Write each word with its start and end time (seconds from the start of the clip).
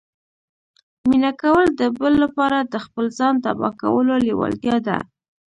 مینه 1.09 1.31
کول 1.41 1.65
د 1.79 1.81
بل 1.99 2.13
لپاره 2.23 2.57
د 2.61 2.75
خپل 2.85 3.05
ځان 3.17 3.35
تباه 3.43 3.73
کولو 3.81 4.13
لیوالتیا 4.27 4.77
ده 4.87 4.97